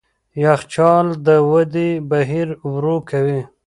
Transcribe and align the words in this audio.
یخچال 0.43 1.07
د 1.25 1.27
ودې 1.51 1.89
بهیر 2.09 2.47
ورو 2.71 2.97
کوي. 3.09 3.41